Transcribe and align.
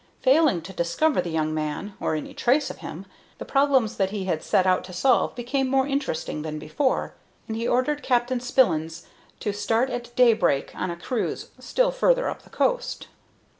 Failing 0.21 0.63
to 0.63 0.73
discover 0.73 1.21
the 1.21 1.29
young 1.29 1.53
man, 1.53 1.93
or 1.99 2.15
any 2.15 2.33
trace 2.33 2.71
of 2.71 2.79
him, 2.79 3.05
the 3.37 3.45
problems 3.45 3.97
that 3.97 4.09
he 4.09 4.25
had 4.25 4.41
set 4.41 4.65
out 4.65 4.83
to 4.85 4.93
solve 4.93 5.35
became 5.35 5.67
more 5.67 5.85
interesting 5.85 6.41
than 6.41 6.57
before, 6.57 7.13
and 7.47 7.55
he 7.55 7.67
ordered 7.67 8.01
Captain 8.01 8.39
Spillins 8.39 9.05
to 9.39 9.53
start 9.53 9.91
at 9.91 10.09
daybreak 10.15 10.71
on 10.73 10.89
a 10.89 10.95
cruise 10.97 11.49
still 11.59 11.91
farther 11.91 12.27
up 12.27 12.41
the 12.41 12.49
coast. 12.49 13.09